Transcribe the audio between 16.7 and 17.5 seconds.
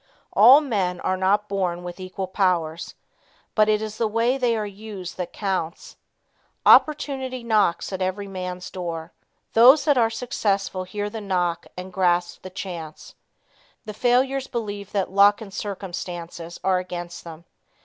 against them.